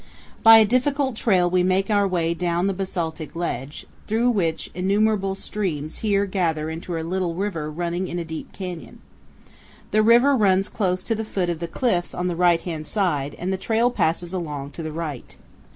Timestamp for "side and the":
12.87-13.57